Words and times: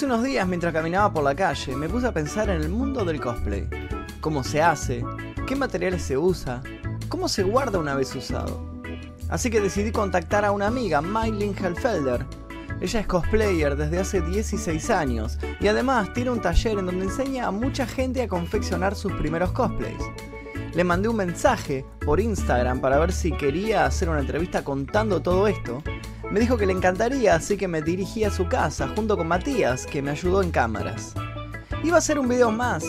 Hace 0.00 0.06
unos 0.06 0.24
días 0.24 0.48
mientras 0.48 0.72
caminaba 0.72 1.12
por 1.12 1.22
la 1.22 1.36
calle 1.36 1.76
me 1.76 1.88
puse 1.88 2.08
a 2.08 2.12
pensar 2.12 2.50
en 2.50 2.60
el 2.60 2.68
mundo 2.68 3.04
del 3.04 3.20
cosplay. 3.20 3.68
Cómo 4.20 4.42
se 4.42 4.60
hace, 4.60 5.04
qué 5.46 5.54
materiales 5.54 6.02
se 6.02 6.18
usa, 6.18 6.64
cómo 7.08 7.28
se 7.28 7.44
guarda 7.44 7.78
una 7.78 7.94
vez 7.94 8.12
usado. 8.16 8.60
Así 9.28 9.50
que 9.50 9.60
decidí 9.60 9.92
contactar 9.92 10.44
a 10.44 10.50
una 10.50 10.66
amiga, 10.66 11.00
Maylin 11.00 11.54
Helfelder. 11.54 12.26
Ella 12.80 12.98
es 12.98 13.06
cosplayer 13.06 13.76
desde 13.76 14.00
hace 14.00 14.20
16 14.20 14.90
años 14.90 15.38
y 15.60 15.68
además 15.68 16.12
tiene 16.12 16.32
un 16.32 16.40
taller 16.40 16.76
en 16.76 16.86
donde 16.86 17.04
enseña 17.04 17.46
a 17.46 17.52
mucha 17.52 17.86
gente 17.86 18.20
a 18.20 18.26
confeccionar 18.26 18.96
sus 18.96 19.12
primeros 19.12 19.52
cosplays. 19.52 20.02
Le 20.74 20.82
mandé 20.82 21.08
un 21.08 21.14
mensaje 21.14 21.86
por 22.04 22.18
Instagram 22.18 22.80
para 22.80 22.98
ver 22.98 23.12
si 23.12 23.30
quería 23.30 23.86
hacer 23.86 24.08
una 24.08 24.18
entrevista 24.18 24.64
contando 24.64 25.22
todo 25.22 25.46
esto 25.46 25.84
me 26.30 26.40
dijo 26.40 26.56
que 26.56 26.66
le 26.66 26.72
encantaría, 26.72 27.34
así 27.34 27.56
que 27.56 27.68
me 27.68 27.82
dirigí 27.82 28.24
a 28.24 28.30
su 28.30 28.48
casa 28.48 28.88
junto 28.94 29.16
con 29.16 29.28
Matías, 29.28 29.86
que 29.86 30.02
me 30.02 30.10
ayudó 30.10 30.42
en 30.42 30.50
cámaras. 30.50 31.14
Iba 31.82 31.96
a 31.96 31.98
hacer 31.98 32.18
un 32.18 32.28
video 32.28 32.50
más, 32.50 32.84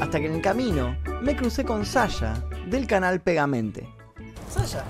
hasta 0.00 0.20
que 0.20 0.26
en 0.26 0.34
el 0.34 0.42
camino 0.42 0.96
me 1.22 1.36
crucé 1.36 1.64
con 1.64 1.84
Sasha, 1.84 2.34
del 2.66 2.86
canal 2.86 3.20
Pegamente. 3.20 3.88
Sasha, 4.50 4.84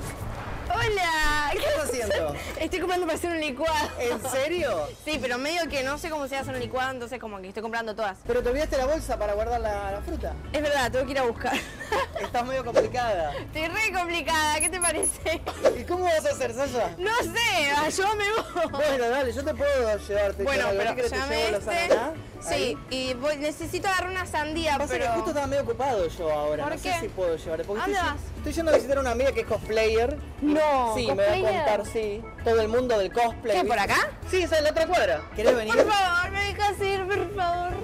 Hola, 0.68 1.50
¿qué 1.52 1.58
estás 1.58 1.84
haciendo? 1.84 2.34
Estoy 2.60 2.80
comprando 2.80 3.06
para 3.06 3.18
hacer 3.18 3.30
un 3.30 3.40
licuado. 3.40 3.88
¿En 3.98 4.30
serio? 4.30 4.86
Sí, 5.04 5.18
pero 5.20 5.38
medio 5.38 5.68
que 5.70 5.82
no 5.82 5.96
sé 5.96 6.10
cómo 6.10 6.28
se 6.28 6.36
hace 6.36 6.50
un 6.50 6.60
licuado, 6.60 6.92
entonces 6.92 7.18
como 7.18 7.40
que 7.40 7.48
estoy 7.48 7.62
comprando 7.62 7.94
todas. 7.94 8.18
¿Pero 8.26 8.42
te 8.42 8.50
olvidaste 8.50 8.76
la 8.76 8.86
bolsa 8.86 9.18
para 9.18 9.32
guardar 9.32 9.60
la, 9.60 9.92
la 9.92 10.02
fruta? 10.02 10.34
Es 10.52 10.60
verdad, 10.60 10.92
tengo 10.92 11.06
que 11.06 11.12
ir 11.12 11.18
a 11.18 11.22
buscar. 11.22 11.54
Estás 12.20 12.46
medio 12.46 12.64
complicada. 12.64 13.32
Estoy 13.36 13.68
re 13.68 13.92
complicada, 13.92 14.60
¿qué 14.60 14.68
te 14.68 14.80
parece? 14.80 15.40
¿Y 15.78 15.84
cómo 15.84 16.04
vas 16.04 16.24
a 16.26 16.30
hacer, 16.30 16.52
Sasha? 16.54 16.90
No 16.98 17.10
sé, 17.22 17.70
ayúdame 17.84 18.24
vos. 18.36 18.72
Bueno, 18.72 19.08
dale, 19.10 19.32
yo 19.32 19.44
te 19.44 19.54
puedo 19.54 19.98
llevarte. 19.98 20.42
Bueno, 20.42 20.66
pero 20.76 20.94
¿Querés 20.96 21.12
que 21.12 21.18
te 21.18 21.50
la 21.52 21.58
este. 21.58 21.96
Sí, 22.40 22.78
y 22.90 23.14
voy- 23.14 23.36
necesito 23.38 23.88
agarrar 23.88 24.10
una 24.10 24.24
sandía, 24.26 24.78
Pasa 24.78 24.94
que 24.94 25.00
pero... 25.00 25.12
justo 25.14 25.30
estaba 25.30 25.46
medio 25.48 25.62
ocupado 25.62 26.06
yo 26.08 26.30
ahora. 26.30 26.62
¿Por 26.64 26.72
no 26.74 26.78
sé 26.78 26.90
qué? 26.92 27.00
si 27.00 27.08
puedo 27.08 27.36
llevarte. 27.36 27.64
Porque 27.64 27.80
¿A 27.80 27.84
dónde 27.84 27.98
estoy, 27.98 28.12
vas? 28.14 28.22
estoy 28.36 28.52
yendo 28.52 28.70
a 28.70 28.74
visitar 28.76 28.98
a 28.98 29.00
una 29.00 29.10
amiga 29.10 29.32
que 29.32 29.40
es 29.40 29.46
cosplayer. 29.46 30.16
No, 30.42 30.94
Sí, 30.94 31.06
me 31.12 31.14
va 31.26 31.32
a 31.32 31.52
contar, 31.52 31.86
sí. 31.92 32.22
Todo 32.44 32.60
el 32.60 32.68
mundo 32.68 32.98
del 32.98 33.12
cosplay. 33.12 33.60
¿Qué, 33.60 33.64
por 33.66 33.78
acá? 33.78 34.10
Sí, 34.30 34.42
esa 34.42 34.58
es 34.58 34.62
la 34.62 34.70
otra 34.70 34.86
cuadra. 34.86 35.22
¿Querés 35.34 35.56
venir? 35.56 35.74
Por 35.74 35.90
favor, 35.92 36.30
me 36.30 36.44
dejas 36.44 36.80
ir, 36.80 37.04
por. 37.06 37.35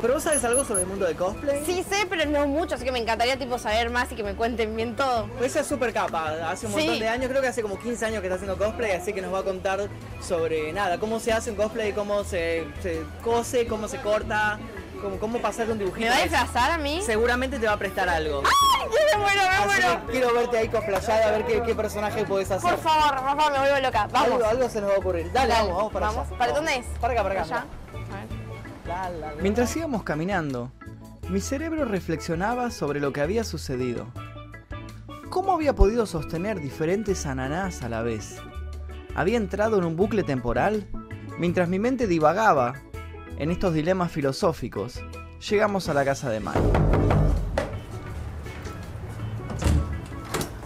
¿Pero 0.02 0.14
vos 0.14 0.22
sabes 0.24 0.44
algo 0.44 0.64
sobre 0.64 0.82
el 0.82 0.88
mundo 0.88 1.06
del 1.06 1.16
cosplay? 1.16 1.64
Sí 1.64 1.84
sé, 1.88 2.06
pero 2.10 2.26
no 2.28 2.46
mucho, 2.48 2.74
así 2.74 2.84
que 2.84 2.90
me 2.92 2.98
encantaría 2.98 3.38
tipo 3.38 3.56
saber 3.58 3.88
más 3.88 4.10
y 4.10 4.16
que 4.16 4.24
me 4.24 4.34
cuenten 4.34 4.74
bien 4.74 4.96
todo. 4.96 5.28
Pues 5.38 5.52
ella 5.52 5.60
es 5.62 5.66
súper 5.68 5.92
capa, 5.92 6.50
hace 6.50 6.66
un 6.66 6.72
Sí. 6.72 6.78
montón 6.80 6.98
de 6.98 7.08
años, 7.08 7.30
creo 7.30 7.40
que 7.40 7.46
hace 7.48 7.62
como 7.62 7.78
15 7.78 8.06
años 8.06 8.20
que 8.20 8.26
está 8.26 8.34
haciendo 8.34 8.58
cosplay, 8.58 8.90
así 8.92 9.12
que 9.12 9.22
nos 9.22 9.32
va 9.32 9.38
a 9.38 9.42
contar 9.44 9.88
sobre 10.20 10.72
nada, 10.72 10.98
cómo 10.98 11.20
se 11.20 11.32
hace 11.32 11.50
un 11.50 11.56
cosplay, 11.56 11.92
cómo 11.92 12.24
se, 12.24 12.66
se 12.82 13.02
cose, 13.22 13.66
cómo 13.68 13.86
se 13.86 13.98
corta, 14.00 14.58
cómo, 15.00 15.18
cómo 15.18 15.38
pasar 15.38 15.70
un 15.70 15.78
dibujito. 15.78 16.00
¿Me 16.06 16.10
va 16.10 16.16
a 16.16 16.22
disfrazar 16.22 16.72
a 16.72 16.78
mí? 16.78 17.00
Seguramente 17.06 17.60
te 17.60 17.66
va 17.66 17.74
a 17.74 17.78
prestar 17.78 18.08
algo. 18.08 18.42
¡Ay, 18.44 18.88
me 19.12 19.18
muero, 19.22 19.40
me 19.60 19.66
muero! 19.66 20.00
quiero 20.10 20.34
verte 20.34 20.58
ahí 20.58 20.68
cosplayada, 20.68 21.28
a 21.28 21.30
ver 21.30 21.44
qué, 21.46 21.62
qué 21.62 21.74
personaje 21.76 22.24
podés 22.24 22.50
hacer. 22.50 22.68
Por 22.70 22.80
favor, 22.80 23.14
por 23.22 23.36
favor, 23.36 23.52
me 23.52 23.58
vuelvo 23.60 23.78
loca. 23.86 24.08
Vamos. 24.10 24.32
Algo, 24.32 24.44
algo 24.46 24.68
se 24.68 24.80
nos 24.80 24.90
va 24.90 24.94
a 24.96 24.98
ocurrir. 24.98 25.30
Dale, 25.32 25.48
Dale, 25.48 25.60
vamos, 25.68 25.76
vamos 25.76 25.92
para 25.92 26.06
vamos. 26.06 26.26
allá. 26.26 26.36
¿Para 26.38 26.52
Vamos. 26.52 26.66
dónde 26.66 26.80
es? 26.80 26.98
Para 26.98 27.12
acá, 27.12 27.22
para 27.22 27.34
acá. 27.42 27.42
Allá. 27.54 27.64
Mientras 29.40 29.76
íbamos 29.76 30.02
caminando, 30.02 30.72
mi 31.28 31.40
cerebro 31.40 31.84
reflexionaba 31.84 32.70
sobre 32.70 33.00
lo 33.00 33.12
que 33.12 33.20
había 33.20 33.44
sucedido. 33.44 34.06
¿Cómo 35.30 35.52
había 35.52 35.74
podido 35.74 36.06
sostener 36.06 36.60
diferentes 36.60 37.26
ananás 37.26 37.82
a 37.82 37.88
la 37.88 38.02
vez? 38.02 38.36
¿Había 39.14 39.38
entrado 39.38 39.78
en 39.78 39.84
un 39.84 39.96
bucle 39.96 40.22
temporal? 40.22 40.86
Mientras 41.38 41.68
mi 41.68 41.78
mente 41.78 42.06
divagaba 42.06 42.74
en 43.38 43.50
estos 43.50 43.74
dilemas 43.74 44.12
filosóficos, 44.12 45.00
llegamos 45.48 45.88
a 45.88 45.94
la 45.94 46.04
casa 46.04 46.30
de 46.30 46.40
Mai. 46.40 46.60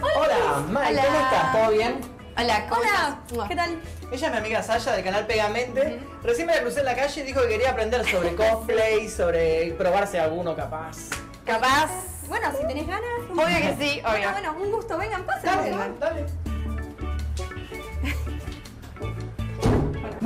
Hola, 0.00 0.66
Mai, 0.70 0.96
¿cómo 0.96 1.18
estás? 1.18 1.52
¿Todo 1.52 1.70
bien? 1.70 2.15
Hola, 2.38 2.66
¿cómo 2.68 2.80
Hola, 2.82 3.18
estás? 3.26 3.48
¿qué 3.48 3.56
tal? 3.56 3.80
Ella 4.12 4.26
es 4.26 4.32
mi 4.32 4.38
amiga 4.38 4.62
Sasha 4.62 4.92
del 4.92 5.04
canal 5.04 5.26
Pegamente. 5.26 6.00
Recién 6.22 6.46
me 6.46 6.54
la 6.54 6.60
crucé 6.60 6.80
en 6.80 6.86
la 6.86 6.94
calle 6.94 7.20
y 7.22 7.24
dijo 7.24 7.40
que 7.42 7.48
quería 7.48 7.70
aprender 7.70 8.04
sobre 8.08 8.34
cosplay, 8.36 9.08
sobre 9.08 9.72
probarse 9.78 10.20
alguno 10.20 10.54
capaz. 10.54 10.96
Capaz. 11.46 11.90
Bueno, 12.28 12.50
si 12.58 12.66
tenés 12.66 12.86
ganas. 12.86 13.02
Obvio 13.30 13.46
que 13.46 13.76
sí, 13.78 14.00
Bueno, 14.02 14.16
obvio. 14.18 14.32
bueno, 14.32 14.56
un 14.60 14.72
gusto, 14.72 14.98
vengan, 14.98 15.24
pasen. 15.24 15.44
Dale, 15.50 15.70
dale. 15.98 16.26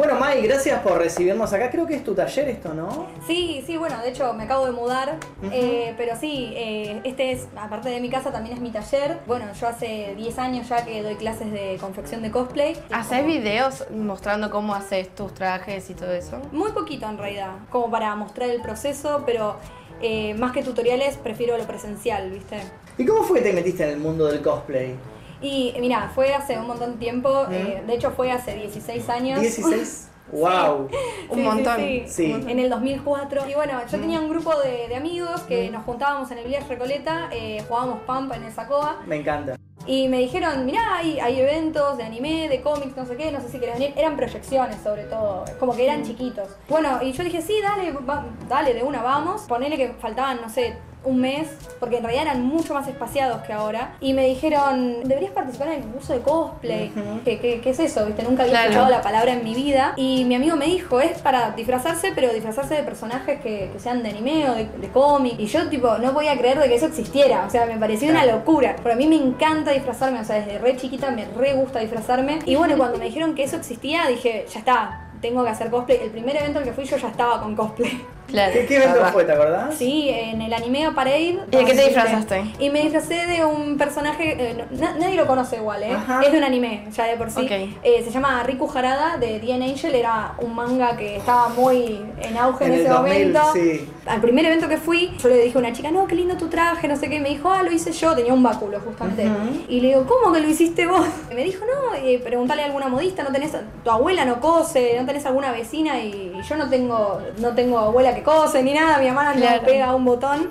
Bueno, 0.01 0.19
Mai, 0.19 0.41
gracias 0.41 0.81
por 0.81 0.97
recibirnos 0.97 1.53
acá. 1.53 1.69
Creo 1.71 1.87
que 1.87 1.95
es 1.95 2.03
tu 2.03 2.15
taller 2.15 2.49
esto, 2.49 2.73
¿no? 2.73 3.09
Sí, 3.27 3.63
sí, 3.67 3.77
bueno, 3.77 4.01
de 4.01 4.09
hecho 4.09 4.33
me 4.33 4.45
acabo 4.45 4.65
de 4.65 4.73
mudar, 4.73 5.19
eh, 5.53 5.93
pero 5.99 6.17
sí, 6.17 6.55
eh, 6.57 7.03
este 7.05 7.33
es, 7.33 7.49
aparte 7.55 7.91
de 7.91 8.01
mi 8.01 8.09
casa, 8.09 8.33
también 8.33 8.55
es 8.55 8.63
mi 8.63 8.71
taller. 8.71 9.19
Bueno, 9.27 9.45
yo 9.53 9.69
hace 9.69 10.15
10 10.17 10.39
años 10.39 10.71
ya 10.71 10.87
que 10.87 11.03
doy 11.03 11.17
clases 11.17 11.53
de 11.53 11.77
confección 11.79 12.23
de 12.23 12.31
cosplay. 12.31 12.79
¿Haces 12.91 13.27
videos 13.27 13.85
mostrando 13.91 14.49
cómo 14.49 14.75
haces 14.75 15.15
tus 15.15 15.35
trajes 15.35 15.91
y 15.91 15.93
todo 15.93 16.13
eso? 16.13 16.39
Muy 16.51 16.73
poquito 16.73 17.07
en 17.07 17.19
realidad, 17.19 17.57
como 17.69 17.91
para 17.91 18.17
mostrar 18.17 18.49
el 18.49 18.63
proceso, 18.63 19.23
pero 19.27 19.57
eh, 20.01 20.33
más 20.33 20.53
que 20.53 20.63
tutoriales 20.63 21.19
prefiero 21.19 21.59
lo 21.59 21.65
presencial, 21.65 22.31
¿viste? 22.31 22.57
¿Y 22.97 23.05
cómo 23.05 23.23
fue 23.23 23.41
que 23.41 23.51
te 23.51 23.53
metiste 23.53 23.85
en 23.85 23.91
el 23.91 23.99
mundo 23.99 24.29
del 24.29 24.41
cosplay? 24.41 24.97
Y 25.43 25.75
mira, 25.81 26.11
fue 26.15 26.35
hace 26.35 26.59
un 26.59 26.67
montón 26.67 26.93
de 26.93 26.99
tiempo, 26.99 27.47
eh, 27.51 27.83
de 27.87 27.95
hecho 27.95 28.11
fue 28.11 28.31
hace 28.31 28.55
16 28.55 29.09
años. 29.09 29.41
¿16? 29.41 30.07
¡Wow! 30.33 30.89
Un 31.31 31.37
Sí, 31.37 31.43
montón. 31.43 31.77
Sí, 31.79 32.05
Sí. 32.07 32.33
En 32.47 32.59
el 32.59 32.71
2004. 32.71 33.49
Y 33.49 33.55
bueno, 33.55 33.81
yo 33.91 33.99
tenía 33.99 34.21
un 34.21 34.29
grupo 34.29 34.55
de, 34.61 34.87
de 34.89 34.95
amigos 34.97 35.41
que 35.43 35.71
nos 35.71 35.85
juntábamos 35.85 36.31
en 36.31 36.39
el 36.39 36.45
Village 36.45 36.69
Recoleta, 36.69 37.29
eh, 37.33 37.65
jugábamos 37.67 38.01
Pampa 38.07 38.37
en 38.37 38.45
el 38.45 38.53
Sacoa. 38.53 38.99
Me 39.07 39.17
encanta. 39.17 39.57
Y 39.87 40.09
me 40.09 40.19
dijeron, 40.19 40.67
mirá, 40.67 40.99
hay, 40.99 41.19
hay 41.19 41.41
eventos 41.41 41.97
de 41.97 42.05
anime, 42.05 42.49
de 42.49 42.61
cómics, 42.61 42.95
no 42.97 43.07
sé 43.07 43.17
qué, 43.17 43.33
no 43.33 43.41
sé 43.41 43.49
si 43.49 43.59
querés 43.59 43.77
venir. 43.79 43.95
Eran 43.97 44.15
proyecciones 44.17 44.77
sobre 44.85 45.05
todo, 45.05 45.47
como 45.59 45.75
que 45.75 45.85
eran 45.85 46.05
chiquitos. 46.05 46.49
Bueno, 46.69 47.01
y 47.03 47.11
yo 47.13 47.25
dije, 47.25 47.41
sí, 47.43 47.55
dale, 47.63 47.91
va- 47.93 48.27
dale, 48.49 48.75
de 48.75 48.83
una 48.85 49.03
vamos. 49.03 49.43
Ponele 49.49 49.77
que 49.79 49.95
faltaban, 49.95 50.41
no 50.43 50.49
sé, 50.51 50.77
un 51.03 51.19
mes, 51.19 51.49
porque 51.79 51.97
en 51.97 52.03
realidad 52.05 52.27
eran 52.27 52.45
mucho 52.45 52.75
más 52.75 52.87
espaciados 52.87 53.43
que 53.43 53.53
ahora. 53.53 53.95
Y 54.01 54.13
me 54.13 54.27
dijeron, 54.27 55.01
deberías 55.05 55.33
participar 55.33 55.69
en 55.69 55.75
el 55.75 55.81
concurso 55.83 56.13
de 56.13 56.21
cosplay. 56.21 56.93
¿Qué, 57.25 57.39
qué, 57.39 57.61
qué 57.63 57.71
es 57.71 57.79
eso? 57.81 58.05
¿Viste? 58.07 58.23
Nunca 58.23 58.43
había 58.43 58.53
Claro. 58.53 58.71
escuchado 58.71 58.91
la 58.91 59.01
palabra 59.03 59.33
en 59.33 59.43
mi 59.43 59.55
vida. 59.55 59.95
Y 59.97 60.25
mi 60.27 60.35
amigo 60.35 60.57
me 60.57 60.67
dijo, 60.67 61.01
es 61.01 61.19
para 61.23 61.53
disfrazarse, 61.53 62.13
pero 62.15 62.33
disfrazarse 62.33 62.75
de 62.75 62.83
personajes 62.83 63.41
que, 63.41 63.71
que 63.73 63.79
sean 63.79 64.03
de 64.03 64.11
anime 64.11 64.51
o 64.51 64.55
de, 64.55 64.67
de 64.67 64.89
cómic. 64.89 65.37
Y 65.39 65.47
yo, 65.47 65.69
tipo, 65.69 65.97
no 65.99 66.13
podía 66.13 66.37
creer 66.37 66.59
de 66.59 66.69
que 66.69 66.75
eso 66.75 66.87
existiera. 66.87 67.45
O 67.47 67.51
sea, 67.51 67.65
me 67.67 67.77
pareció 67.79 68.11
una 68.11 68.27
locura. 68.27 68.77
Pero 68.83 68.95
a 68.95 68.97
mí 68.97 69.07
me 69.07 69.17
encanta 69.17 69.71
disfrazarme, 69.71 70.21
o 70.21 70.25
sea, 70.25 70.37
desde 70.37 70.59
re 70.59 70.77
chiquita 70.77 71.11
me 71.11 71.25
re 71.27 71.55
gusta 71.55 71.79
disfrazarme. 71.79 72.41
Y 72.45 72.57
bueno, 72.57 72.77
cuando 72.77 72.99
me 72.99 73.07
dijeron 73.07 73.35
que 73.35 73.45
eso 73.45 73.57
existía, 73.57 74.07
dije, 74.07 74.45
ya 74.53 74.59
está. 74.59 75.07
Tengo 75.23 75.45
que 75.45 75.51
hacer 75.51 75.71
cosplay. 75.71 75.99
El 76.03 76.11
primer 76.11 76.37
evento 76.37 76.59
al 76.61 76.65
que 76.65 76.73
fui 76.73 76.85
yo 76.85 76.97
ya 76.97 77.09
estaba 77.09 77.41
con 77.43 77.55
cosplay. 77.57 78.03
Claro. 78.31 78.53
¿Qué, 78.53 78.67
qué 78.67 78.77
evento 78.77 78.95
Verdad. 78.95 79.13
fue, 79.13 79.25
te 79.25 79.33
acordás? 79.33 79.75
Sí, 79.75 80.09
en 80.09 80.41
el 80.43 80.53
Anime 80.53 80.91
Parade. 80.95 81.39
¿Y 81.51 81.57
de 81.57 81.65
qué 81.65 81.75
te 81.75 81.85
disfrazaste? 81.85 82.45
Y 82.59 82.71
me 82.71 82.81
disfracé 82.83 83.27
de 83.27 83.45
un 83.45 83.77
personaje, 83.77 84.37
eh, 84.39 84.65
na- 84.71 84.95
nadie 84.99 85.17
lo 85.17 85.27
conoce 85.27 85.57
igual, 85.57 85.83
¿eh? 85.83 85.93
Ajá. 85.93 86.21
Es 86.23 86.33
de 86.33 86.39
un 86.39 86.45
anime, 86.45 86.85
ya 86.93 87.05
de 87.07 87.17
por 87.17 87.31
sí. 87.31 87.47
Eh, 87.51 88.03
se 88.05 88.11
llama 88.11 88.43
Riku 88.45 88.71
Harada 88.75 89.17
de 89.17 89.39
The 89.41 89.53
Angel, 89.55 89.95
era 89.95 90.35
un 90.39 90.55
manga 90.55 90.97
que 90.97 91.17
estaba 91.17 91.49
muy 91.49 92.01
en 92.23 92.37
auge 92.37 92.67
en, 92.67 92.73
ese 92.75 92.89
2000, 92.89 93.33
momento. 93.33 93.53
sí. 93.53 93.89
Al 94.11 94.21
primer 94.21 94.45
evento 94.45 94.69
que 94.69 94.77
fui, 94.77 95.13
yo 95.23 95.29
le 95.29 95.37
dije 95.45 95.57
a 95.57 95.61
una 95.61 95.73
chica, 95.73 95.91
no, 95.93 96.07
qué 96.09 96.17
lindo 96.17 96.37
tu 96.37 96.49
traje, 96.49 96.89
no 96.89 96.97
sé 96.97 97.09
qué. 97.09 97.21
Me 97.21 97.29
dijo, 97.29 97.49
ah, 97.51 97.63
lo 97.63 97.71
hice 97.71 97.93
yo, 97.93 98.15
tenía 98.17 98.35
un 98.35 98.43
báculo 98.43 98.81
justamente. 98.81 99.29
Y 99.69 99.81
le 99.81 99.89
digo, 99.89 100.05
¿cómo 100.07 100.33
que 100.33 100.41
lo 100.41 100.49
hiciste 100.49 100.87
vos? 100.87 101.07
Y 101.31 101.35
me 101.35 101.45
dijo, 101.45 101.65
no, 101.65 101.95
eh, 101.95 102.19
preguntale 102.19 102.63
a 102.63 102.67
alguna 102.67 102.89
modista, 102.89 103.23
no 103.23 103.31
tenés, 103.31 103.53
tu 103.85 103.91
abuela 103.91 104.25
no 104.25 104.41
cose, 104.41 104.97
no 104.99 105.07
tenés 105.07 105.25
alguna 105.27 105.53
vecina 105.53 106.01
y, 106.01 106.33
y 106.37 106.43
yo 106.43 106.57
no 106.57 106.69
tengo, 106.69 107.21
no 107.39 107.55
tengo 107.55 107.79
abuela 107.79 108.15
que 108.15 108.23
cose 108.23 108.63
ni 108.63 108.73
nada, 108.73 108.99
mi 108.99 109.09
Claro. 109.11 109.61
no 109.61 109.67
pega 109.67 109.95
un 109.95 110.05
botón. 110.05 110.51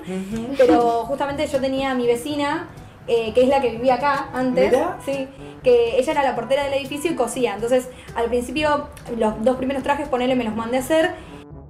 Pero 0.58 1.04
justamente 1.06 1.46
yo 1.48 1.60
tenía 1.60 1.92
a 1.92 1.96
mi 1.96 2.08
vecina, 2.08 2.68
eh, 3.08 3.34
que 3.34 3.42
es 3.42 3.50
la 3.50 3.60
que 3.60 3.72
vivía 3.72 3.96
acá 3.96 4.30
antes, 4.34 4.74
sí, 5.06 5.28
que 5.64 5.98
ella 6.00 6.12
era 6.14 6.24
la 6.24 6.36
portera 6.36 6.64
del 6.64 6.76
edificio 6.76 7.12
y 7.12 7.16
cosía. 7.16 7.56
Entonces, 7.56 7.90
al 8.16 8.28
principio, 8.28 8.88
los 9.18 9.44
dos 9.44 9.58
primeros 9.58 9.84
trajes, 9.84 10.08
ponele, 10.08 10.36
me 10.36 10.44
los 10.44 10.56
mandé 10.56 10.78
a 10.78 10.80
hacer. 10.80 11.12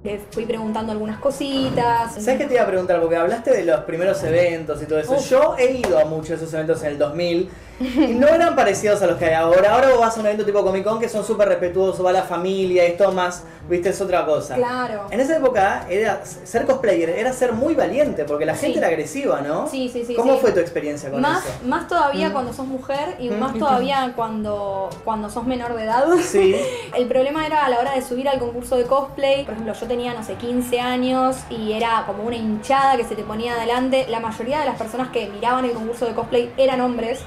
Le 0.02 0.18
fui 0.30 0.46
preguntando 0.46 0.92
algunas 0.92 1.18
cositas. 1.18 2.14
¿Sabes 2.14 2.38
qué 2.38 2.46
te 2.46 2.54
iba 2.54 2.62
a 2.62 2.66
preguntar? 2.66 2.98
Porque 3.00 3.16
hablaste 3.16 3.50
de 3.50 3.64
los 3.66 3.80
primeros 3.80 4.22
eventos 4.24 4.80
y 4.82 4.86
todo 4.86 4.98
eso. 4.98 5.12
Uf. 5.12 5.28
Yo 5.28 5.56
he 5.58 5.72
ido 5.72 5.98
a 5.98 6.06
muchos 6.06 6.28
de 6.30 6.34
esos 6.36 6.54
eventos 6.54 6.80
en 6.82 6.88
el 6.92 6.98
2000 6.98 7.50
y 7.80 8.14
no 8.14 8.26
eran 8.28 8.56
parecidos 8.56 9.02
a 9.02 9.06
los 9.06 9.18
que 9.18 9.26
hay 9.26 9.34
ahora. 9.34 9.74
Ahora 9.74 9.90
vos 9.90 10.00
vas 10.00 10.16
a 10.16 10.20
un 10.20 10.26
evento 10.26 10.44
tipo 10.46 10.62
Comic 10.62 10.84
Con 10.84 11.00
que 11.00 11.08
son 11.08 11.22
súper 11.24 11.48
respetuosos, 11.48 12.04
va 12.04 12.12
la 12.12 12.22
familia, 12.22 12.84
esto 12.84 13.10
más, 13.12 13.42
viste, 13.68 13.90
es 13.90 14.00
otra 14.00 14.24
cosa. 14.24 14.54
Claro. 14.54 15.06
En 15.10 15.20
esa 15.20 15.36
época, 15.36 15.86
era, 15.90 16.22
ser 16.24 16.64
cosplayer 16.66 17.10
era 17.10 17.32
ser 17.34 17.52
muy 17.52 17.74
valiente 17.74 18.24
porque 18.24 18.46
la 18.46 18.54
gente 18.54 18.72
Sí. 18.74 18.78
era 18.78 18.86
agresiva, 18.88 19.40
¿no? 19.42 19.66
Sí, 19.68 19.90
sí, 19.92 20.04
sí, 20.06 20.14
¿Cómo 20.14 20.34
sí. 20.34 20.38
fue 20.40 20.52
tu 20.52 20.60
experiencia 20.60 21.10
con 21.10 21.20
Más, 21.20 21.44
eso? 21.44 21.54
más 21.66 21.88
todavía 21.88 22.30
Mm. 22.30 22.32
cuando 22.32 22.52
sos 22.54 22.66
mujer 22.66 23.16
y 23.18 23.28
Mm. 23.30 23.38
más 23.38 23.54
todavía 23.58 24.12
cuando, 24.16 24.88
cuando 25.04 25.28
sos 25.30 25.46
menor 25.46 25.74
de 25.74 25.84
edad. 25.84 26.04
Sí. 26.22 26.54
El 26.96 27.06
problema 27.06 27.46
era 27.46 27.64
a 27.66 27.68
la 27.70 27.78
hora 27.80 27.94
de 27.94 28.02
subir 28.02 28.28
al 28.30 28.38
concurso 28.38 28.76
de 28.76 28.84
cosplay. 28.84 29.44
Por 29.44 29.52
ejemplo, 29.54 29.72
yo 29.74 29.86
tenía, 29.90 30.14
no 30.14 30.22
sé, 30.22 30.36
15 30.36 30.80
años 30.80 31.36
y 31.50 31.72
era 31.72 32.04
como 32.06 32.22
una 32.22 32.36
hinchada 32.36 32.96
que 32.96 33.02
se 33.02 33.16
te 33.16 33.24
ponía 33.24 33.54
adelante. 33.54 34.06
La 34.08 34.20
mayoría 34.20 34.60
de 34.60 34.66
las 34.66 34.78
personas 34.78 35.08
que 35.08 35.28
miraban 35.28 35.64
el 35.64 35.72
concurso 35.72 36.06
de 36.06 36.14
cosplay 36.14 36.52
eran 36.56 36.80
hombres. 36.80 37.24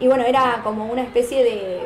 Y 0.00 0.06
bueno, 0.06 0.24
era 0.24 0.62
como 0.64 0.86
una 0.86 1.02
especie 1.02 1.44
de 1.44 1.80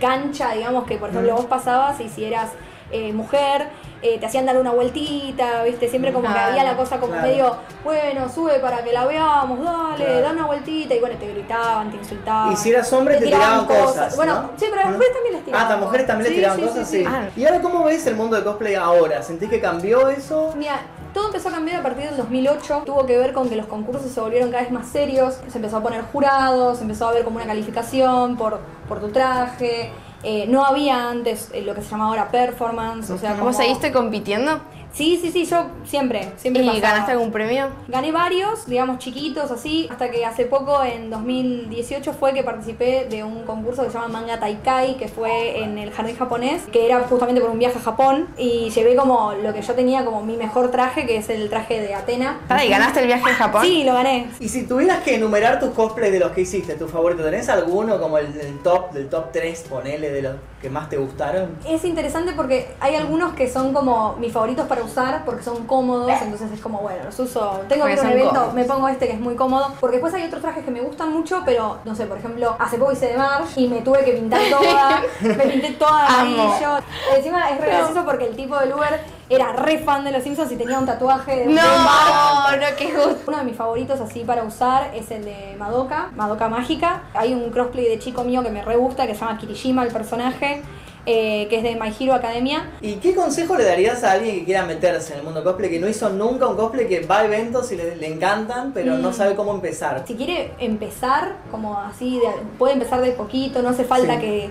cancha, 0.00 0.52
digamos, 0.52 0.84
que 0.84 0.98
por 0.98 1.08
ejemplo 1.08 1.34
vos 1.34 1.46
pasabas 1.46 1.98
y 2.00 2.10
si 2.10 2.24
eras 2.24 2.50
eh, 2.90 3.12
mujer, 3.12 3.68
eh, 4.02 4.18
te 4.20 4.26
hacían 4.26 4.44
dar 4.46 4.56
una 4.58 4.70
vueltita, 4.72 5.62
¿viste? 5.64 5.88
Siempre 5.88 6.12
como 6.12 6.30
que 6.32 6.38
había 6.38 6.62
la 6.64 6.76
cosa 6.76 6.98
como 7.00 7.12
claro. 7.12 7.26
medio, 7.28 7.56
bueno, 7.82 8.28
sube 8.28 8.58
para 8.60 8.84
que 8.84 8.92
la 8.92 9.06
veamos, 9.06 9.58
dale, 9.64 10.04
Claro. 10.04 10.20
da 10.20 10.30
una 10.32 10.46
vueltita. 10.46 10.94
Y 10.94 11.00
bueno, 11.00 11.16
te 11.18 11.26
gritaban, 11.32 11.90
te 11.90 11.96
insultaban. 11.96 12.52
Y 12.52 12.56
si 12.56 12.70
eras 12.70 12.92
hombre 12.92 13.16
te 13.18 13.24
tiraban 13.26 13.66
cosas. 13.66 14.14
Bueno, 14.16 14.34
¿no? 14.42 14.50
sí, 14.56 14.66
pero 14.70 14.82
a 14.82 14.84
las 14.84 14.92
mujeres 14.92 15.12
también 15.14 15.34
les 15.34 15.44
tiraban. 15.44 15.62
Ah, 15.62 15.66
a 15.66 15.70
las 15.76 15.80
mujeres 15.84 16.06
también 16.06 16.24
les 16.24 16.30
Sí, 16.30 16.36
tiraban 16.36 16.58
sí, 16.58 16.64
cosas, 16.66 16.88
sí, 16.88 16.96
sí. 16.98 17.04
sí. 17.04 17.10
Ah. 17.10 17.28
¿Y 17.36 17.44
ahora 17.46 17.60
cómo 17.62 17.84
ves 17.84 18.06
el 18.06 18.16
mundo 18.16 18.36
de 18.36 18.44
cosplay 18.44 18.74
ahora? 18.74 19.22
¿Sentís 19.22 19.48
que 19.48 19.60
cambió 19.60 20.08
eso? 20.08 20.52
Mira, 20.56 20.80
todo 21.14 21.26
empezó 21.28 21.48
a 21.48 21.52
cambiar 21.52 21.80
a 21.80 21.82
partir 21.82 22.04
del 22.06 22.16
2008. 22.18 22.82
Tuvo 22.84 23.06
que 23.06 23.16
ver 23.16 23.32
con 23.32 23.48
que 23.48 23.56
los 23.56 23.66
concursos 23.66 24.10
se 24.10 24.20
volvieron 24.20 24.50
cada 24.50 24.62
vez 24.64 24.72
más 24.72 24.86
serios. 24.88 25.38
Se 25.48 25.56
empezó 25.58 25.78
a 25.78 25.82
poner 25.82 26.02
jurados, 26.12 26.76
se 26.78 26.82
empezó 26.82 27.08
a 27.08 27.12
ver 27.12 27.24
como 27.24 27.36
una 27.36 27.46
calificación 27.46 28.36
por, 28.36 28.60
por 28.88 29.00
tu 29.00 29.08
traje. 29.10 29.90
Eh, 30.24 30.46
no 30.48 30.64
había 30.64 31.08
antes 31.10 31.50
eh, 31.52 31.62
lo 31.62 31.74
que 31.74 31.82
se 31.82 31.90
llama 31.90 32.06
ahora 32.06 32.30
performance. 32.30 33.10
O 33.10 33.18
sea, 33.18 33.30
¿Cómo 33.32 33.44
como- 33.44 33.52
seguiste 33.52 33.92
compitiendo? 33.92 34.60
Sí, 34.94 35.18
sí, 35.20 35.32
sí, 35.32 35.44
yo 35.44 35.66
siempre, 35.84 36.28
siempre 36.36 36.62
¿Y 36.62 36.66
pasaba. 36.66 36.88
ganaste 36.88 37.12
algún 37.12 37.32
premio? 37.32 37.68
Gané 37.88 38.12
varios, 38.12 38.66
digamos 38.66 38.98
chiquitos, 38.98 39.50
así, 39.50 39.88
hasta 39.90 40.08
que 40.10 40.24
hace 40.24 40.44
poco, 40.46 40.84
en 40.84 41.10
2018, 41.10 42.12
fue 42.12 42.32
que 42.32 42.44
participé 42.44 43.06
de 43.10 43.24
un 43.24 43.42
concurso 43.42 43.82
que 43.82 43.90
se 43.90 43.94
llama 43.94 44.20
Manga 44.20 44.38
Taikai, 44.38 44.96
que 44.96 45.08
fue 45.08 45.64
en 45.64 45.78
el 45.78 45.90
jardín 45.90 46.16
japonés, 46.16 46.62
que 46.72 46.86
era 46.86 47.00
justamente 47.00 47.40
por 47.40 47.50
un 47.50 47.58
viaje 47.58 47.78
a 47.78 47.82
Japón, 47.82 48.28
y 48.38 48.70
llevé 48.70 48.94
como 48.94 49.32
lo 49.32 49.52
que 49.52 49.62
yo 49.62 49.74
tenía 49.74 50.04
como 50.04 50.22
mi 50.22 50.36
mejor 50.36 50.70
traje, 50.70 51.06
que 51.06 51.16
es 51.16 51.28
el 51.28 51.50
traje 51.50 51.80
de 51.80 51.94
Atena. 51.94 52.40
¿Y 52.64 52.68
ganaste 52.68 53.00
el 53.00 53.06
viaje 53.06 53.30
a 53.30 53.34
Japón? 53.34 53.62
Sí, 53.64 53.82
lo 53.82 53.94
gané. 53.94 54.28
Y 54.38 54.48
si 54.48 54.64
tuvieras 54.64 55.02
que 55.02 55.16
enumerar 55.16 55.58
tus 55.58 55.70
cosplays 55.70 56.12
de 56.12 56.20
los 56.20 56.30
que 56.30 56.42
hiciste, 56.42 56.74
tu 56.74 56.86
favorito, 56.86 57.24
¿tenés 57.24 57.48
alguno 57.48 58.00
como 58.00 58.16
el, 58.18 58.26
el 58.40 58.60
top, 58.60 58.92
del 58.92 59.08
top 59.08 59.32
3, 59.32 59.64
ponele, 59.68 60.10
de 60.10 60.22
los 60.22 60.36
que 60.64 60.70
más 60.70 60.88
te 60.88 60.96
gustaron? 60.96 61.58
Es 61.66 61.84
interesante 61.84 62.32
porque 62.32 62.74
hay 62.80 62.94
algunos 62.94 63.34
que 63.34 63.50
son 63.50 63.74
como 63.74 64.14
mis 64.14 64.32
favoritos 64.32 64.66
para 64.66 64.82
usar 64.82 65.22
porque 65.26 65.42
son 65.42 65.66
cómodos, 65.66 66.10
entonces 66.22 66.50
es 66.52 66.60
como, 66.62 66.78
bueno, 66.78 67.04
los 67.04 67.18
uso. 67.18 67.60
Tengo 67.68 67.84
que 67.84 67.92
ir 67.92 67.98
a 67.98 68.02
un 68.02 68.08
evento, 68.08 68.30
cómodos. 68.30 68.54
me 68.54 68.64
pongo 68.64 68.88
este 68.88 69.06
que 69.06 69.12
es 69.12 69.20
muy 69.20 69.34
cómodo. 69.34 69.74
Porque 69.78 69.96
después 69.96 70.14
hay 70.14 70.24
otros 70.24 70.40
trajes 70.40 70.64
que 70.64 70.70
me 70.70 70.80
gustan 70.80 71.12
mucho, 71.12 71.42
pero 71.44 71.80
no 71.84 71.94
sé, 71.94 72.06
por 72.06 72.16
ejemplo, 72.16 72.56
hace 72.58 72.78
poco 72.78 72.92
hice 72.92 73.08
de 73.08 73.18
March 73.18 73.50
y 73.56 73.68
me 73.68 73.82
tuve 73.82 74.06
que 74.06 74.12
pintar 74.12 74.40
toda, 74.48 75.02
me 75.20 75.34
pinté 75.34 75.72
toda 75.72 76.08
de 76.08 76.14
amarillo. 76.14 76.78
Encima 77.14 77.50
es 77.50 77.60
re 77.60 77.66
gracioso 77.66 78.02
porque 78.06 78.24
el 78.28 78.34
tipo 78.34 78.58
del 78.58 78.72
Uber 78.72 79.00
era 79.28 79.52
re 79.52 79.78
fan 79.78 80.04
de 80.04 80.12
los 80.12 80.22
Simpsons 80.22 80.52
y 80.52 80.56
tenía 80.56 80.78
un 80.78 80.86
tatuaje 80.86 81.32
de, 81.36 81.46
de 81.46 81.54
March. 81.54 82.50
No, 82.50 82.56
no, 82.56 82.76
qué 82.76 82.92
gusto. 82.92 83.18
Uno 83.26 83.38
de 83.38 83.44
mis 83.44 83.56
favoritos 83.56 84.00
así 84.00 84.20
para 84.20 84.42
usar 84.44 84.90
es 84.94 85.10
el 85.10 85.24
de 85.24 85.56
Madoka, 85.58 86.10
Madoka 86.14 86.48
Mágica. 86.48 87.04
Hay 87.14 87.32
un 87.34 87.50
crossplay 87.50 87.86
de 87.88 87.98
chico 87.98 88.22
mío 88.24 88.42
que 88.42 88.50
me 88.50 88.62
re 88.62 88.76
gusta, 88.76 89.06
que 89.06 89.14
se 89.14 89.20
llama 89.20 89.38
Kirishima, 89.38 89.82
el 89.82 89.92
personaje, 89.92 90.62
eh, 91.06 91.46
que 91.48 91.56
es 91.56 91.62
de 91.62 91.74
My 91.76 91.92
Hero 91.98 92.14
Academia. 92.14 92.70
¿Y 92.82 92.94
qué 92.96 93.14
consejo 93.14 93.56
le 93.56 93.64
darías 93.64 94.04
a 94.04 94.12
alguien 94.12 94.36
que 94.40 94.44
quiera 94.44 94.64
meterse 94.66 95.12
en 95.14 95.20
el 95.20 95.24
mundo 95.24 95.42
cosplay, 95.42 95.70
que 95.70 95.80
no 95.80 95.88
hizo 95.88 96.08
nunca 96.10 96.46
un 96.46 96.56
cosplay, 96.56 96.86
que 96.86 97.00
va 97.06 97.20
a 97.20 97.24
eventos 97.24 97.72
y 97.72 97.76
le, 97.76 97.96
le 97.96 98.06
encantan, 98.06 98.72
pero 98.72 98.96
no 98.98 99.10
Mm. 99.10 99.14
sabe 99.14 99.34
cómo 99.34 99.52
empezar? 99.54 100.04
Si 100.06 100.14
quiere 100.16 100.52
empezar, 100.58 101.36
como 101.50 101.78
así, 101.78 102.18
de- 102.18 102.28
puede 102.58 102.74
empezar 102.74 103.00
de 103.00 103.12
poquito, 103.12 103.62
no 103.62 103.70
hace 103.70 103.84
falta 103.84 104.14
Sí. 104.16 104.20
que 104.20 104.50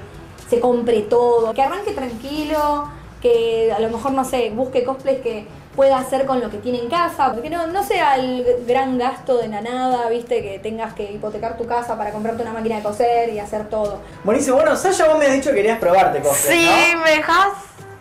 se 0.50 0.60
compre 0.60 1.02
todo, 1.02 1.54
que 1.54 1.62
arranque 1.62 1.92
tranquilo, 1.92 2.88
que 3.24 3.72
a 3.76 3.80
lo 3.80 3.90
mejor, 3.90 4.12
no 4.12 4.26
sé, 4.26 4.50
busque 4.50 4.84
cosplays 4.84 5.22
que 5.22 5.46
pueda 5.78 5.98
hacer 5.98 6.26
con 6.26 6.42
lo 6.42 6.50
que 6.52 6.58
tiene 6.58 6.80
en 6.80 6.90
casa, 6.90 7.34
que 7.42 7.50
no, 7.50 7.66
no 7.68 7.82
sea 7.84 8.18
el 8.18 8.46
gran 8.68 8.98
gasto 8.98 9.38
de 9.38 9.48
la 9.48 9.62
nada, 9.62 10.10
viste, 10.10 10.44
que 10.44 10.60
tengas 10.60 10.94
que 10.94 11.10
hipotecar 11.12 11.58
tu 11.58 11.66
casa 11.66 11.98
para 11.98 12.12
comprarte 12.12 12.44
una 12.44 12.52
máquina 12.52 12.76
de 12.76 12.84
coser 12.84 13.30
y 13.30 13.40
hacer 13.40 13.70
todo. 13.70 14.02
Buenísimo, 14.26 14.58
bueno, 14.58 14.76
Sasha, 14.76 15.08
vos 15.08 15.18
me 15.18 15.26
has 15.26 15.34
dicho 15.34 15.52
que 15.52 15.56
querías 15.56 15.80
probarte 15.80 16.20
cosplay, 16.20 16.60
Sí, 16.60 16.92
¿no? 16.94 17.02
¿me 17.02 17.12
dejas? 17.12 17.48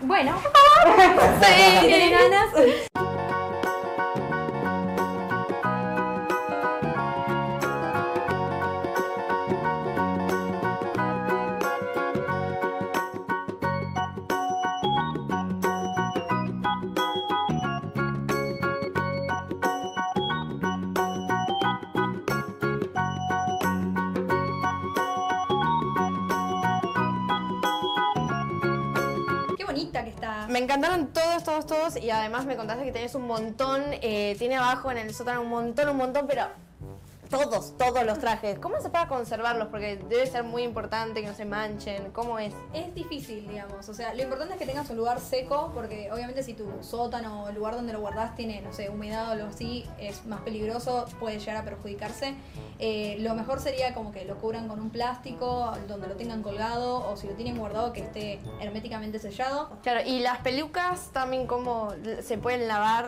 Bueno, 0.03 0.35
Sí. 1.41 2.11
ganas. 2.11 2.83
Me 30.53 30.59
encantaron 30.59 31.07
todos, 31.15 31.45
todos, 31.45 31.67
todos. 31.67 31.97
Y 31.97 32.11
además 32.11 32.45
me 32.45 32.57
contaste 32.57 32.85
que 32.85 32.93
tenés 32.93 33.15
un 33.15 33.27
montón. 33.27 33.83
eh, 34.03 34.37
tiene 34.39 34.57
abajo 34.57 34.91
en 34.91 34.99
el 34.99 35.15
sótano 35.15 35.41
un 35.41 35.49
montón, 35.49 35.89
un 35.89 35.97
montón, 35.97 36.27
pero 36.27 36.47
todos, 37.33 37.77
todos 37.79 38.05
los 38.05 38.19
trajes. 38.19 38.59
¿Cómo 38.59 38.79
se 38.81 38.91
para 38.91 39.09
conservarlos? 39.09 39.69
Porque 39.69 39.97
debe 39.97 40.27
ser 40.27 40.45
muy 40.45 40.63
importante 40.63 41.23
que 41.23 41.27
no 41.27 41.35
se 41.35 41.47
manchen. 41.47 42.13
¿Cómo 42.13 42.39
es? 42.39 42.53
Es 42.75 42.95
difícil, 42.95 43.49
digamos. 43.49 43.89
O 43.89 43.95
sea, 43.95 44.13
lo 44.15 44.23
importante 44.23 44.53
es 44.53 44.61
que 44.61 44.67
tengas 44.67 44.91
un 44.91 44.99
lugar 44.99 45.19
seco, 45.19 45.73
porque 45.75 46.13
obviamente 46.13 46.43
si 46.43 46.53
tu 46.53 46.67
sótano 46.83 47.45
o 47.45 47.49
el 47.49 47.55
lugar 47.55 47.75
donde 47.75 47.95
lo 47.95 48.01
guardás 48.01 48.37
tiene, 48.37 48.61
no 48.61 48.73
sé, 48.75 48.91
humedad 48.91 49.31
o 49.31 49.33
algo 49.33 49.47
así, 49.47 49.87
es 49.99 50.27
más 50.27 50.43
peligroso, 50.43 51.07
puede 51.19 51.39
llegar 51.39 51.57
a 51.57 51.65
perjudicarse. 51.65 52.35
Eh, 52.79 53.17
lo 53.21 53.35
mejor 53.35 53.61
sería 53.61 53.95
como 53.95 54.13
que 54.13 54.27
lo 54.27 54.37
cubran 54.37 54.69
con 54.69 54.79
un 54.79 54.91
plástico, 54.91 55.73
donde 55.89 56.09
lo 56.09 56.17
tengan 56.17 56.43
colgado, 56.43 57.09
o 57.11 57.17
si 57.17 57.27
lo 57.27 57.33
tienen 57.33 57.57
guardado, 57.57 57.95
que 57.95 58.01
esté 58.03 58.41
herméticamente 58.61 59.19
sellado. 59.19 59.71
Claro, 59.83 60.01
y 60.05 60.21
las 60.21 60.39
pelucas 60.39 61.09
también, 61.13 61.47
¿cómo 61.47 61.95
se 62.23 62.37
pueden 62.37 62.69
lavar? 62.69 63.07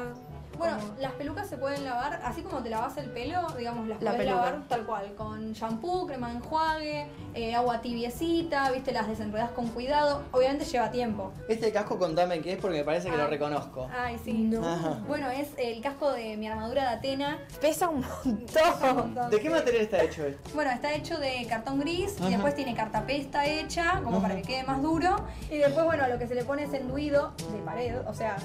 Bueno, 0.58 0.76
¿Cómo? 0.80 0.94
las 1.00 1.12
pelucas 1.12 1.48
se 1.48 1.56
pueden 1.56 1.84
lavar, 1.84 2.20
así 2.24 2.42
como 2.42 2.62
te 2.62 2.70
lavas 2.70 2.96
el 2.96 3.10
pelo, 3.10 3.46
digamos, 3.58 3.88
las 3.88 4.00
La 4.02 4.12
puedes 4.12 4.26
peluca. 4.26 4.44
lavar 4.46 4.68
tal 4.68 4.86
cual, 4.86 5.14
con 5.16 5.52
shampoo, 5.52 6.06
crema 6.06 6.28
de 6.30 6.34
enjuague, 6.36 7.06
eh, 7.34 7.54
agua 7.54 7.80
tibiecita, 7.80 8.70
viste, 8.70 8.92
las 8.92 9.08
desenredas 9.08 9.50
con 9.50 9.68
cuidado. 9.68 10.22
Obviamente 10.32 10.64
lleva 10.64 10.90
tiempo. 10.90 11.32
Este 11.48 11.72
casco 11.72 11.98
contame 11.98 12.40
qué 12.40 12.52
es 12.52 12.58
porque 12.58 12.78
me 12.78 12.84
parece 12.84 13.10
que 13.10 13.16
lo 13.16 13.26
reconozco. 13.26 13.88
Ay, 13.92 14.18
sí. 14.24 14.50
Ajá. 14.62 15.00
Bueno, 15.06 15.30
es 15.30 15.48
el 15.58 15.80
casco 15.82 16.12
de 16.12 16.36
mi 16.36 16.46
armadura 16.48 16.82
de 16.82 16.88
Atena. 16.96 17.38
Pesa 17.60 17.88
un 17.88 18.04
montón. 18.94 19.30
¿De 19.30 19.40
qué 19.40 19.50
material 19.50 19.82
está 19.82 20.02
hecho 20.02 20.24
esto? 20.24 20.50
Bueno, 20.54 20.70
está 20.70 20.92
hecho 20.92 21.18
de 21.18 21.46
cartón 21.48 21.80
gris 21.80 22.16
Ajá. 22.18 22.28
y 22.28 22.32
después 22.32 22.54
tiene 22.54 22.74
cartapesta 22.74 23.46
hecha, 23.46 24.00
como 24.04 24.18
Ajá. 24.18 24.28
para 24.28 24.36
que 24.36 24.42
quede 24.42 24.62
más 24.64 24.80
duro. 24.82 25.16
Y 25.50 25.58
después, 25.58 25.84
bueno, 25.84 26.06
lo 26.08 26.18
que 26.18 26.26
se 26.26 26.34
le 26.34 26.44
pone 26.44 26.64
es 26.64 26.72
enduido 26.72 27.32
de 27.52 27.58
pared, 27.60 27.96
o 28.06 28.14
sea, 28.14 28.36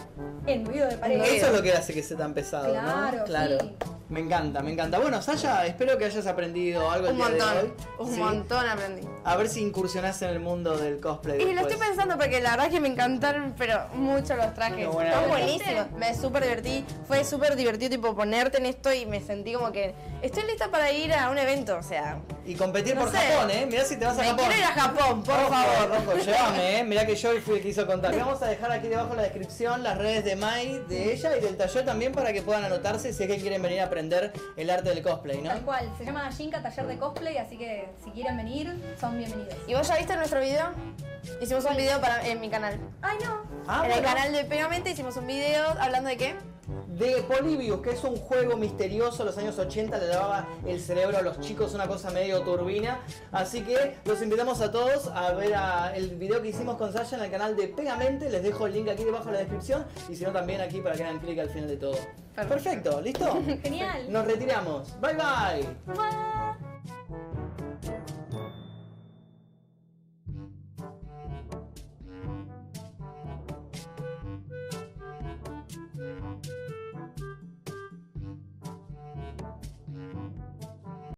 enduido 0.47 0.87
de 0.87 0.97
pared. 0.97 1.21
Eso 1.21 1.47
es 1.47 1.53
lo 1.53 1.61
que 1.61 1.73
hace 1.73 1.93
que 2.01 2.07
sea 2.07 2.17
tan 2.17 2.33
pesado, 2.33 2.71
Claro, 2.71 3.17
¿no? 3.19 3.23
Claro. 3.25 3.57
sí. 3.59 3.75
Me 4.09 4.21
encanta, 4.21 4.61
me 4.63 4.71
encanta. 4.73 4.97
Bueno, 4.97 5.21
Saya, 5.21 5.65
espero 5.67 5.95
que 5.99 6.05
hayas 6.05 6.25
aprendido 6.25 6.89
algo 6.89 7.07
el 7.09 7.13
Un 7.13 7.17
día 7.17 7.27
de 7.29 7.33
hoy. 7.35 7.39
montón, 7.67 7.73
un 8.07 8.13
Sí. 8.13 8.19
montón 8.19 8.67
aprendí. 8.67 9.07
A 9.23 9.35
ver 9.35 9.49
si 9.49 9.61
incursionás 9.61 10.19
en 10.23 10.29
el 10.29 10.39
mundo 10.39 10.77
del 10.77 10.99
cosplay. 10.99 11.39
Y 11.43 11.53
lo 11.53 11.61
estoy 11.61 11.77
pensando 11.77 12.17
porque 12.17 12.39
la 12.41 12.51
verdad 12.51 12.67
es 12.67 12.73
que 12.73 12.79
me 12.79 12.87
encantaron, 12.87 13.53
pero 13.57 13.87
mucho 13.93 14.35
los 14.35 14.51
trajes. 14.55 14.87
Están 14.87 15.27
buenísimos. 15.29 15.91
Me 15.91 16.15
súper 16.15 16.41
divertí. 16.43 16.83
Fue 17.07 17.23
súper 17.23 17.55
divertido 17.55 17.91
tipo 17.91 18.15
ponerte 18.15 18.57
en 18.57 18.65
esto 18.65 18.91
y 18.91 19.05
me 19.05 19.21
sentí 19.21 19.53
como 19.53 19.71
que 19.71 19.93
estoy 20.23 20.43
lista 20.45 20.69
para 20.71 20.91
ir 20.91 21.13
a 21.13 21.29
un 21.29 21.37
evento. 21.37 21.77
O 21.77 21.83
sea, 21.83 22.17
Y 22.45 22.55
competir 22.55 22.95
No 22.95 23.01
por 23.01 23.11
sé. 23.11 23.17
Japón, 23.17 23.51
¿eh? 23.51 23.65
Mirá 23.69 23.83
si 23.85 23.97
te 23.97 24.05
vas 24.05 24.17
a 24.17 24.21
me 24.21 24.27
Japón. 24.29 24.45
quiero 24.45 24.59
ir 24.59 24.63
a 24.65 24.71
Japón, 24.73 25.23
por 25.23 25.35
Ojo, 25.35 25.49
favor. 25.49 25.91
Ojo, 25.97 26.17
llévame, 26.25 26.79
¿eh? 26.79 26.83
Mirá 26.83 27.05
que 27.05 27.15
yo 27.15 27.29
fui 27.41 27.57
el 27.57 27.61
que 27.61 27.69
hizo 27.69 27.85
contar. 27.85 28.15
Vamos 28.17 28.41
a 28.41 28.47
dejar 28.47 28.71
aquí 28.71 28.87
debajo 28.87 29.11
en 29.11 29.17
la 29.17 29.23
descripción 29.23 29.83
las 29.83 29.97
redes 29.97 30.23
de 30.25 30.35
Mai, 30.35 30.79
de 30.87 31.13
ella 31.13 31.37
y 31.37 31.41
del 31.41 31.57
taller 31.57 31.85
también 31.85 32.11
para 32.13 32.33
que 32.33 32.41
puedan 32.41 32.63
anotarse 32.63 33.13
si 33.13 33.23
es 33.23 33.29
que 33.29 33.37
quieren 33.37 33.61
venir 33.61 33.81
a 33.81 33.85
aprender 33.85 34.33
el 34.57 34.69
arte 34.69 34.89
del 34.89 35.01
cosplay, 35.03 35.41
¿no? 35.41 35.49
Tal 35.49 35.61
cual, 35.61 35.91
se 35.97 36.05
llama 36.05 36.29
Shinka 36.31 36.61
Taller 36.61 36.87
de 36.87 36.97
Cosplay, 36.97 37.37
así 37.37 37.57
que 37.57 37.89
si 38.03 38.11
quieren 38.11 38.37
venir, 38.37 38.73
son 38.99 39.17
bienvenidos. 39.17 39.55
¿Y 39.67 39.73
vos 39.75 39.87
ya 39.87 39.97
viste 39.97 40.15
nuestro 40.15 40.39
video? 40.39 40.69
Hicimos 41.41 41.65
un 41.65 41.75
video 41.77 41.99
para, 42.01 42.25
en 42.25 42.39
mi 42.39 42.49
canal. 42.49 42.79
Ay, 43.01 43.17
no. 43.23 43.41
Ah, 43.67 43.83
en 43.85 43.91
el 43.91 44.01
canal 44.03 44.31
de 44.31 44.45
Pegamente 44.45 44.89
hicimos 44.91 45.15
un 45.17 45.27
video 45.27 45.63
hablando 45.79 46.09
de 46.09 46.17
qué? 46.17 46.35
De 46.99 47.23
Polybius, 47.23 47.79
que 47.81 47.91
es 47.91 48.03
un 48.03 48.17
juego 48.17 48.57
misterioso, 48.57 49.23
los 49.23 49.37
años 49.37 49.57
80 49.57 49.97
le 49.97 50.07
lavaba 50.09 50.47
el 50.67 50.79
cerebro 50.81 51.17
a 51.17 51.21
los 51.21 51.39
chicos, 51.39 51.73
una 51.73 51.87
cosa 51.87 52.11
medio 52.11 52.41
turbina. 52.41 52.99
Así 53.31 53.61
que 53.61 53.95
los 54.05 54.21
invitamos 54.21 54.59
a 54.61 54.69
todos 54.71 55.07
a 55.07 55.31
ver 55.31 55.55
a- 55.55 55.95
el 55.95 56.09
video 56.17 56.41
que 56.41 56.49
hicimos 56.49 56.75
con 56.75 56.91
Sasha 56.91 57.15
en 57.17 57.23
el 57.23 57.31
canal 57.31 57.55
de 57.55 57.69
Pegamente. 57.69 58.29
Les 58.29 58.43
dejo 58.43 58.67
el 58.67 58.73
link 58.73 58.89
aquí 58.89 59.05
debajo 59.05 59.29
en 59.29 59.33
la 59.33 59.39
descripción 59.39 59.85
y 60.09 60.15
si 60.15 60.23
no 60.25 60.31
también 60.31 60.59
aquí 60.61 60.81
para 60.81 60.95
que 60.95 61.03
hagan 61.03 61.19
clic 61.19 61.39
al 61.39 61.49
final 61.49 61.69
de 61.69 61.77
todo. 61.77 61.95
Perfecto. 62.35 62.99
¿listo? 63.01 63.41
Genial. 63.63 64.11
Nos 64.11 64.25
retiramos. 64.25 64.99
Bye 64.99 65.13
bye. 65.13 65.93
Mua. 65.95 66.57